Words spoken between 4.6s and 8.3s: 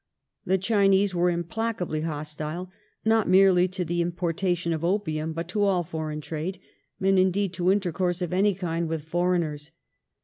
of opium but to all foreign trade, and indeed to intercourse